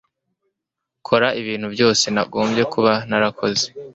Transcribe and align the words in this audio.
Kora 1.07 1.27
ibintu 1.41 1.67
byose 1.75 2.05
nagombye 2.15 2.63
kuba 2.73 2.93
narakoze 3.09 3.65